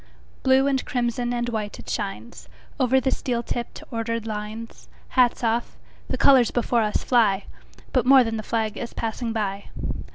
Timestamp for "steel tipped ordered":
3.11-4.25